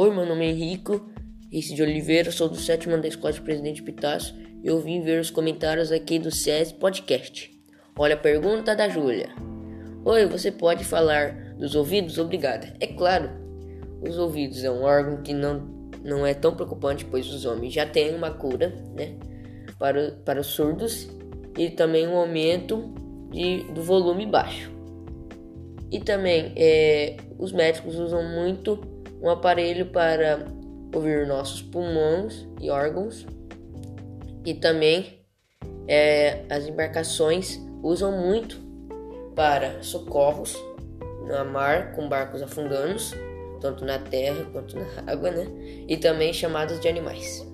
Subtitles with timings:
[0.00, 1.10] Oi, meu nome é Henrico
[1.50, 4.32] Rice de Oliveira, sou do sétimo da Escola de Presidente Pitácio
[4.62, 7.50] e eu vim ver os comentários aqui do SES Podcast.
[7.98, 9.30] Olha a pergunta da Júlia.
[10.04, 12.16] Oi, você pode falar dos ouvidos?
[12.16, 12.72] Obrigada.
[12.78, 13.28] É claro,
[14.00, 15.68] os ouvidos é um órgão que não,
[16.04, 19.16] não é tão preocupante, pois os homens já têm uma cura né,
[19.80, 21.08] para, para os surdos
[21.58, 22.94] e também um aumento
[23.32, 24.70] de, do volume baixo.
[25.90, 30.46] E também é, os médicos usam muito um aparelho para
[30.94, 33.26] ouvir nossos pulmões e órgãos.
[34.44, 35.24] E também
[35.86, 38.60] é, as embarcações usam muito
[39.34, 40.56] para socorros
[41.26, 42.96] na mar com barcos afundando,
[43.60, 45.46] tanto na terra quanto na água, né?
[45.86, 47.47] E também chamadas de animais.